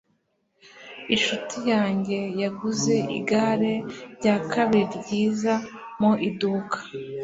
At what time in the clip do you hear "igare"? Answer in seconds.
3.17-3.73